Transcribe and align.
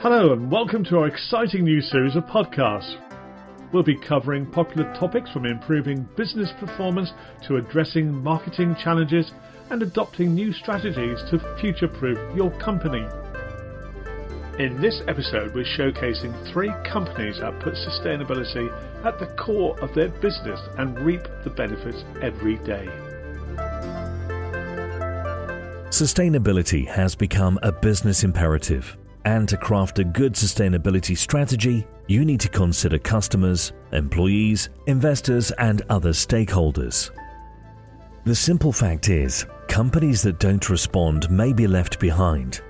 Hello, 0.00 0.32
and 0.32 0.50
welcome 0.50 0.82
to 0.84 0.96
our 0.96 1.08
exciting 1.08 1.64
new 1.64 1.82
series 1.82 2.16
of 2.16 2.24
podcasts. 2.24 2.96
We'll 3.70 3.82
be 3.82 3.98
covering 3.98 4.50
popular 4.50 4.90
topics 4.98 5.30
from 5.30 5.44
improving 5.44 6.08
business 6.16 6.50
performance 6.58 7.12
to 7.48 7.56
addressing 7.56 8.10
marketing 8.10 8.76
challenges 8.82 9.32
and 9.68 9.82
adopting 9.82 10.34
new 10.34 10.54
strategies 10.54 11.18
to 11.30 11.58
future 11.60 11.88
proof 11.88 12.18
your 12.34 12.50
company. 12.58 13.06
In 14.58 14.80
this 14.80 15.02
episode, 15.06 15.54
we're 15.54 15.64
showcasing 15.64 16.50
three 16.50 16.72
companies 16.90 17.40
that 17.40 17.60
put 17.60 17.74
sustainability 17.74 18.70
at 19.04 19.18
the 19.18 19.26
core 19.36 19.78
of 19.80 19.94
their 19.94 20.08
business 20.08 20.60
and 20.78 20.98
reap 21.00 21.24
the 21.44 21.50
benefits 21.50 22.04
every 22.22 22.56
day. 22.60 22.88
Sustainability 25.94 26.84
has 26.88 27.14
become 27.14 27.56
a 27.62 27.70
business 27.70 28.24
imperative, 28.24 28.98
and 29.26 29.48
to 29.48 29.56
craft 29.56 30.00
a 30.00 30.04
good 30.04 30.32
sustainability 30.32 31.16
strategy, 31.16 31.86
you 32.08 32.24
need 32.24 32.40
to 32.40 32.48
consider 32.48 32.98
customers, 32.98 33.72
employees, 33.92 34.70
investors, 34.88 35.52
and 35.52 35.82
other 35.90 36.10
stakeholders. 36.10 37.12
The 38.24 38.34
simple 38.34 38.72
fact 38.72 39.08
is, 39.08 39.46
companies 39.68 40.20
that 40.22 40.40
don't 40.40 40.68
respond 40.68 41.30
may 41.30 41.52
be 41.52 41.68
left 41.68 42.00
behind 42.00 42.60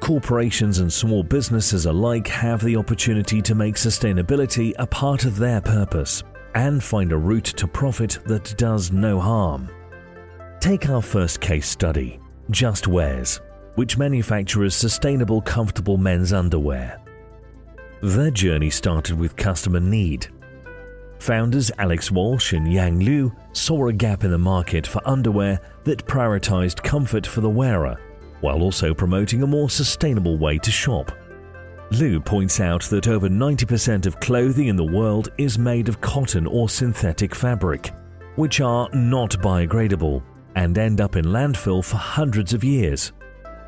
corporations 0.00 0.78
and 0.78 0.90
small 0.90 1.22
businesses 1.22 1.84
alike 1.84 2.28
have 2.28 2.64
the 2.64 2.76
opportunity 2.76 3.42
to 3.42 3.54
make 3.54 3.74
sustainability 3.74 4.72
a 4.78 4.86
part 4.86 5.26
of 5.26 5.36
their 5.36 5.60
purpose 5.60 6.22
and 6.54 6.82
find 6.82 7.12
a 7.12 7.18
route 7.18 7.44
to 7.44 7.68
profit 7.68 8.18
that 8.24 8.54
does 8.56 8.90
no 8.90 9.20
harm. 9.20 9.68
Take 10.60 10.88
our 10.88 11.02
first 11.02 11.42
case 11.42 11.68
study, 11.68 12.19
Just 12.50 12.88
Wears, 12.88 13.40
which 13.76 13.98
manufactures 13.98 14.74
sustainable, 14.74 15.40
comfortable 15.40 15.96
men's 15.96 16.32
underwear. 16.32 17.00
Their 18.02 18.30
journey 18.30 18.70
started 18.70 19.18
with 19.18 19.36
customer 19.36 19.80
need. 19.80 20.26
Founders 21.20 21.70
Alex 21.78 22.10
Walsh 22.10 22.52
and 22.54 22.72
Yang 22.72 22.98
Liu 23.00 23.36
saw 23.52 23.88
a 23.88 23.92
gap 23.92 24.24
in 24.24 24.30
the 24.30 24.38
market 24.38 24.86
for 24.86 25.06
underwear 25.06 25.60
that 25.84 26.06
prioritized 26.06 26.82
comfort 26.82 27.26
for 27.26 27.40
the 27.40 27.50
wearer 27.50 27.98
while 28.40 28.62
also 28.62 28.94
promoting 28.94 29.42
a 29.42 29.46
more 29.46 29.70
sustainable 29.70 30.38
way 30.38 30.58
to 30.58 30.70
shop. 30.70 31.12
Liu 31.92 32.20
points 32.20 32.60
out 32.60 32.82
that 32.84 33.08
over 33.08 33.28
90% 33.28 34.06
of 34.06 34.20
clothing 34.20 34.68
in 34.68 34.76
the 34.76 34.84
world 34.84 35.28
is 35.38 35.58
made 35.58 35.88
of 35.88 36.00
cotton 36.00 36.46
or 36.46 36.68
synthetic 36.68 37.34
fabric, 37.34 37.92
which 38.36 38.60
are 38.60 38.88
not 38.94 39.30
biodegradable 39.42 40.22
and 40.56 40.76
end 40.78 41.00
up 41.00 41.16
in 41.16 41.24
landfill 41.26 41.84
for 41.84 41.96
hundreds 41.96 42.52
of 42.52 42.64
years. 42.64 43.12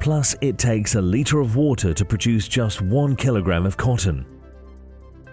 Plus, 0.00 0.34
it 0.40 0.58
takes 0.58 0.94
a 0.94 1.02
litre 1.02 1.40
of 1.40 1.56
water 1.56 1.94
to 1.94 2.04
produce 2.04 2.48
just 2.48 2.82
one 2.82 3.14
kilogram 3.14 3.66
of 3.66 3.76
cotton. 3.76 4.26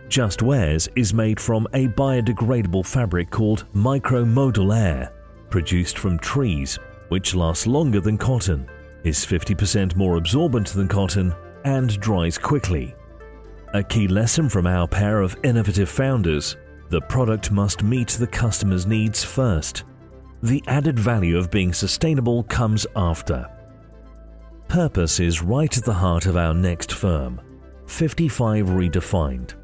Just 0.07 0.41
Wears 0.41 0.89
is 0.95 1.13
made 1.13 1.39
from 1.39 1.67
a 1.73 1.87
biodegradable 1.87 2.85
fabric 2.85 3.29
called 3.29 3.65
micromodal 3.73 4.75
air, 4.75 5.11
produced 5.49 5.97
from 5.97 6.19
trees, 6.19 6.79
which 7.09 7.35
lasts 7.35 7.67
longer 7.67 7.99
than 7.99 8.17
cotton 8.17 8.67
is 9.03 9.25
50% 9.25 9.95
more 9.95 10.17
absorbent 10.17 10.67
than 10.69 10.87
cotton 10.87 11.33
and 11.63 11.99
dries 11.99 12.37
quickly. 12.37 12.95
A 13.73 13.83
key 13.83 14.07
lesson 14.07 14.49
from 14.49 14.65
our 14.65 14.87
pair 14.87 15.21
of 15.21 15.37
innovative 15.43 15.89
founders 15.89 16.57
the 16.89 17.01
product 17.01 17.51
must 17.51 17.83
meet 17.83 18.09
the 18.09 18.25
customer's 18.25 18.87
needs 18.87 19.23
first. 19.23 19.83
The 20.41 20.63
added 20.67 20.97
value 20.97 21.37
of 21.37 21.51
being 21.51 21.73
sustainable 21.73 22.43
comes 22.43 22.87
after. 22.95 23.49
Purpose 24.69 25.19
is 25.19 25.41
right 25.41 25.75
at 25.77 25.83
the 25.83 25.93
heart 25.93 26.27
of 26.27 26.37
our 26.37 26.53
next 26.53 26.93
firm, 26.93 27.41
55 27.87 28.67
Redefined. 28.67 29.55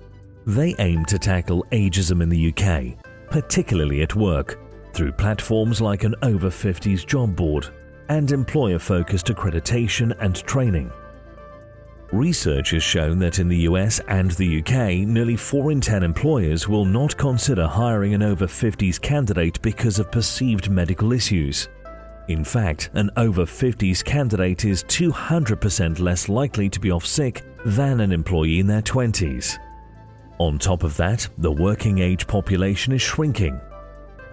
They 0.46 0.76
aim 0.80 1.06
to 1.06 1.18
tackle 1.18 1.66
ageism 1.72 2.22
in 2.22 2.30
the 2.30 2.50
UK, 2.50 2.98
particularly 3.30 4.02
at 4.02 4.16
work, 4.16 4.60
through 4.94 5.14
platforms 5.14 5.80
like 5.80 6.04
an 6.04 6.16
over 6.24 6.50
50s 6.50 7.06
job 7.06 7.36
board 7.36 7.70
and 8.10 8.32
employer 8.32 8.80
focused 8.80 9.28
accreditation 9.28 10.16
and 10.20 10.36
training. 10.36 10.92
Research 12.12 12.72
has 12.72 12.84
shown 12.84 13.20
that 13.20 13.40
in 13.40 13.48
the 13.48 13.58
US 13.70 14.00
and 14.08 14.32
the 14.32 14.60
UK, 14.60 15.08
nearly 15.08 15.36
4 15.36 15.72
in 15.72 15.82
10 15.82 16.04
employers 16.04 16.68
will 16.68 16.86
not 16.86 17.18
consider 17.18 17.68
hiring 17.68 18.14
an 18.14 18.22
over 18.22 18.46
50s 18.46 19.02
candidate 19.02 19.62
because 19.62 20.00
of 20.00 20.12
perceived 20.12 20.70
medical 20.70 21.14
issues. 21.14 21.68
In 22.28 22.44
fact, 22.44 22.90
an 22.94 23.10
over 23.18 23.46
50s 23.46 24.04
candidate 24.04 24.66
is 24.66 24.84
200% 24.84 26.00
less 26.00 26.30
likely 26.30 26.70
to 26.70 26.80
be 26.80 26.92
off 26.92 27.06
sick 27.06 27.44
than 27.66 28.00
an 28.00 28.12
employee 28.12 28.60
in 28.60 28.68
their 28.68 28.82
20s. 28.82 29.58
On 30.38 30.60
top 30.60 30.84
of 30.84 30.96
that, 30.98 31.28
the 31.38 31.52
working 31.52 32.00
age 32.00 32.28
population 32.28 32.94
is 32.94 33.02
shrinking, 33.02 33.60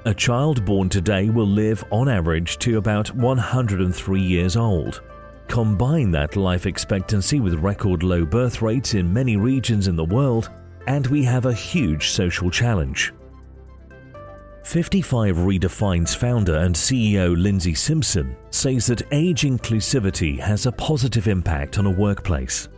a 0.04 0.12
child 0.12 0.64
born 0.64 0.88
today 0.88 1.30
will 1.30 1.46
live 1.46 1.84
on 1.92 2.08
average 2.08 2.58
to 2.58 2.76
about 2.76 3.14
103 3.14 4.20
years 4.20 4.56
old. 4.56 5.00
Combine 5.52 6.10
that 6.12 6.34
life 6.34 6.64
expectancy 6.64 7.38
with 7.38 7.52
record 7.56 8.02
low 8.02 8.24
birth 8.24 8.62
rates 8.62 8.94
in 8.94 9.12
many 9.12 9.36
regions 9.36 9.86
in 9.86 9.96
the 9.96 10.04
world, 10.06 10.50
and 10.86 11.06
we 11.08 11.22
have 11.24 11.44
a 11.44 11.52
huge 11.52 12.08
social 12.08 12.50
challenge. 12.50 13.12
55 14.64 15.36
Redefines 15.36 16.16
founder 16.16 16.56
and 16.56 16.74
CEO 16.74 17.36
Lindsay 17.36 17.74
Simpson 17.74 18.34
says 18.48 18.86
that 18.86 19.02
age 19.12 19.42
inclusivity 19.42 20.38
has 20.38 20.64
a 20.64 20.72
positive 20.72 21.28
impact 21.28 21.78
on 21.78 21.84
a 21.84 21.90
workplace. 21.90 22.70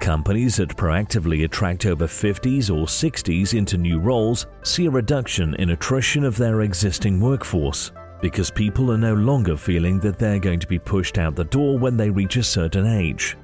Companies 0.00 0.56
that 0.56 0.74
proactively 0.78 1.44
attract 1.44 1.84
over 1.84 2.06
50s 2.06 2.70
or 2.70 2.86
60s 2.86 3.52
into 3.52 3.76
new 3.76 3.98
roles 3.98 4.46
see 4.62 4.86
a 4.86 4.90
reduction 4.90 5.54
in 5.56 5.68
attrition 5.68 6.24
of 6.24 6.38
their 6.38 6.62
existing 6.62 7.20
workforce 7.20 7.92
because 8.20 8.50
people 8.50 8.90
are 8.90 8.98
no 8.98 9.14
longer 9.14 9.56
feeling 9.56 9.98
that 10.00 10.18
they're 10.18 10.38
going 10.38 10.60
to 10.60 10.66
be 10.66 10.78
pushed 10.78 11.18
out 11.18 11.36
the 11.36 11.44
door 11.44 11.78
when 11.78 11.96
they 11.96 12.10
reach 12.10 12.36
a 12.36 12.42
certain 12.42 12.86
age. 12.86 13.36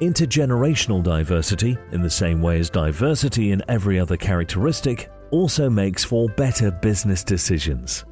Intergenerational 0.00 1.02
diversity, 1.02 1.76
in 1.92 2.02
the 2.02 2.10
same 2.10 2.42
way 2.42 2.58
as 2.58 2.68
diversity 2.68 3.52
in 3.52 3.62
every 3.68 3.98
other 3.98 4.16
characteristic, 4.16 5.10
also 5.30 5.70
makes 5.70 6.04
for 6.04 6.28
better 6.30 6.70
business 6.70 7.24
decisions. 7.24 8.04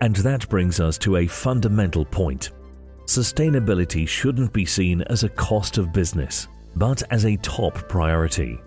And 0.00 0.14
that 0.16 0.48
brings 0.48 0.78
us 0.78 0.96
to 0.98 1.16
a 1.16 1.26
fundamental 1.26 2.04
point. 2.04 2.50
Sustainability 3.06 4.06
shouldn't 4.06 4.52
be 4.52 4.64
seen 4.64 5.02
as 5.02 5.24
a 5.24 5.28
cost 5.30 5.78
of 5.78 5.92
business 5.92 6.46
but 6.78 7.02
as 7.10 7.26
a 7.26 7.36
top 7.38 7.88
priority. 7.88 8.60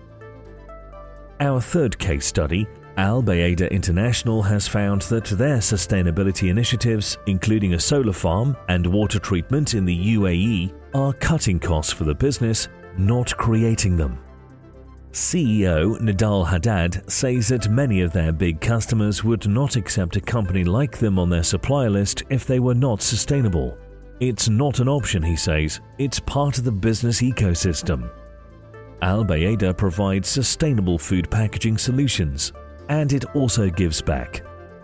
Our 1.39 1.61
third 1.61 1.97
case 1.97 2.25
study, 2.25 2.67
Al 2.97 3.23
Bayader 3.23 3.71
International 3.71 4.41
has 4.41 4.67
found 4.67 5.03
that 5.03 5.25
their 5.25 5.57
sustainability 5.57 6.49
initiatives, 6.49 7.17
including 7.25 7.73
a 7.73 7.79
solar 7.79 8.11
farm 8.11 8.55
and 8.67 8.85
water 8.85 9.17
treatment 9.17 9.75
in 9.75 9.85
the 9.85 10.15
UAE, 10.15 10.73
are 10.93 11.13
cutting 11.13 11.59
costs 11.59 11.93
for 11.93 12.03
the 12.03 12.13
business, 12.13 12.67
not 12.97 13.35
creating 13.37 13.95
them. 13.95 14.19
CEO 15.13 15.97
Nadal 15.99 16.45
Haddad 16.45 17.09
says 17.09 17.49
that 17.49 17.69
many 17.69 18.01
of 18.01 18.11
their 18.11 18.31
big 18.31 18.59
customers 18.59 19.23
would 19.23 19.47
not 19.47 19.75
accept 19.77 20.17
a 20.17 20.21
company 20.21 20.63
like 20.63 20.97
them 20.97 21.17
on 21.17 21.29
their 21.29 21.43
supplier 21.43 21.89
list 21.89 22.23
if 22.29 22.45
they 22.45 22.59
were 22.59 22.73
not 22.73 23.01
sustainable. 23.01 23.77
It's 24.19 24.49
not 24.49 24.79
an 24.79 24.87
option, 24.87 25.23
he 25.23 25.35
says, 25.35 25.81
it's 25.97 26.19
part 26.19 26.57
of 26.57 26.65
the 26.65 26.71
business 26.71 27.21
ecosystem. 27.21 28.09
Al 29.01 29.25
Bayader 29.25 29.75
provides 29.75 30.29
sustainable 30.29 30.97
food 30.97 31.29
packaging 31.29 31.77
solutions, 31.77 32.53
and 32.91 33.11
it 33.13 33.25
also 33.35 33.69
gives 33.69 34.01
back. 34.01 34.43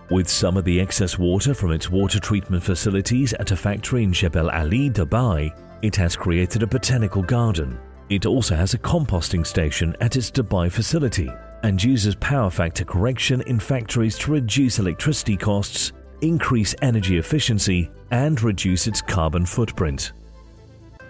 With 0.10 0.28
some 0.28 0.58
of 0.58 0.66
the 0.66 0.80
excess 0.80 1.20
water 1.20 1.54
from 1.54 1.72
its 1.72 1.92
water 1.92 2.20
treatment 2.20 2.64
facilities 2.64 3.34
at 3.34 3.52
a 3.52 3.56
factory 3.56 4.04
in 4.04 4.14
Jebel 4.14 4.50
Ali, 4.50 4.90
Dubai, 4.90 5.52
it 5.84 5.96
has 5.98 6.16
created 6.16 6.64
a 6.64 6.68
botanical 6.68 7.22
garden. 7.22 7.78
It 8.10 8.26
also 8.26 8.56
has 8.56 8.74
a 8.74 8.80
composting 8.80 9.46
station 9.46 9.96
at 10.02 10.16
its 10.16 10.32
Dubai 10.32 10.72
facility 10.72 11.30
and 11.64 11.84
uses 11.84 12.16
power 12.16 12.50
factor 12.50 12.86
correction 12.86 13.42
in 13.42 13.60
factories 13.60 14.18
to 14.20 14.32
reduce 14.32 14.80
electricity 14.80 15.38
costs 15.38 15.92
increase 16.22 16.76
energy 16.82 17.18
efficiency, 17.18 17.92
and 18.12 18.42
reduce 18.42 18.88
its 18.88 19.02
carbon 19.02 19.46
footprint. 19.46 20.14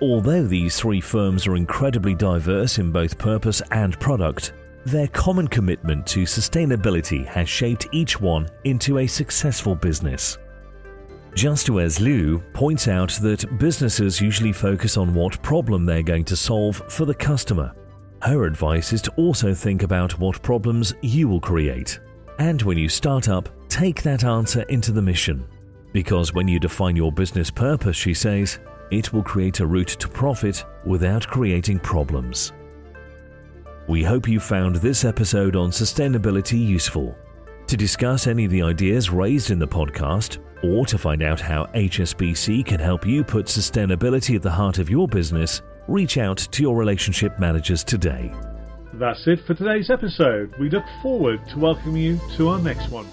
Although 0.01 0.45
these 0.45 0.79
three 0.79 1.01
firms 1.01 1.47
are 1.47 1.55
incredibly 1.55 2.15
diverse 2.15 2.77
in 2.77 2.91
both 2.91 3.17
purpose 3.17 3.61
and 3.71 3.99
product, 3.99 4.53
their 4.87 5.07
common 5.09 5.49
commitment 5.49 6.07
to 6.07 6.21
sustainability 6.21 7.25
has 7.25 7.49
shaped 7.49 7.87
each 7.91 8.21
one 8.21 8.47
into 8.63 8.99
a 8.99 9.07
successful 9.07 9.75
business. 9.75 10.37
Just 11.35 11.69
as 11.69 11.99
Liu 11.99 12.39
points 12.53 12.87
out 12.87 13.11
that 13.21 13.59
businesses 13.59 14.21
usually 14.21 14.53
focus 14.53 14.95
on 14.95 15.13
what 15.13 15.41
problem 15.43 15.85
they're 15.85 16.01
going 16.01 16.23
to 16.23 16.37
solve 16.37 16.81
for 16.87 17.03
the 17.03 17.13
customer. 17.13 17.75
Her 18.21 18.45
advice 18.45 18.93
is 18.93 19.01
to 19.03 19.11
also 19.17 19.53
think 19.53 19.83
about 19.83 20.17
what 20.19 20.41
problems 20.41 20.93
you 21.01 21.27
will 21.27 21.41
create. 21.41 21.99
And 22.39 22.61
when 22.61 22.77
you 22.77 22.87
start 22.87 23.27
up, 23.27 23.49
take 23.67 24.01
that 24.03 24.23
answer 24.23 24.61
into 24.63 24.93
the 24.93 25.01
mission. 25.01 25.45
Because 25.91 26.33
when 26.33 26.47
you 26.47 26.59
define 26.59 26.95
your 26.95 27.11
business 27.11 27.51
purpose, 27.51 27.97
she 27.97 28.13
says, 28.13 28.59
it 28.89 29.11
will 29.11 29.23
create 29.23 29.59
a 29.59 29.67
route 29.67 29.97
to 29.99 30.07
profit 30.07 30.63
without 30.85 31.27
creating 31.27 31.79
problems. 31.79 32.53
We 33.87 34.03
hope 34.03 34.27
you 34.27 34.41
found 34.41 34.75
this 34.75 35.05
episode 35.05 35.55
on 35.55 35.69
sustainability 35.69 36.59
useful. 36.59 37.15
To 37.67 37.77
discuss 37.77 38.27
any 38.27 38.43
of 38.43 38.51
the 38.51 38.61
ideas 38.61 39.09
raised 39.09 39.49
in 39.49 39.59
the 39.59 39.67
podcast, 39.67 40.39
or 40.61 40.85
to 40.85 40.97
find 40.97 41.23
out 41.23 41.39
how 41.39 41.67
HSBC 41.67 42.65
can 42.65 42.81
help 42.81 43.07
you 43.07 43.23
put 43.23 43.45
sustainability 43.45 44.35
at 44.35 44.41
the 44.41 44.51
heart 44.51 44.79
of 44.79 44.89
your 44.89 45.07
business, 45.07 45.61
reach 45.87 46.17
out 46.17 46.37
to 46.37 46.61
your 46.61 46.75
relationship 46.75 47.39
managers 47.39 47.81
today. 47.85 48.29
That's 48.95 49.25
it 49.25 49.39
for 49.47 49.53
today's 49.53 49.89
episode. 49.89 50.53
We 50.59 50.69
look 50.69 50.83
forward 51.01 51.47
to 51.51 51.57
welcoming 51.57 52.03
you 52.03 52.19
to 52.35 52.49
our 52.49 52.59
next 52.59 52.91
one. 52.91 53.07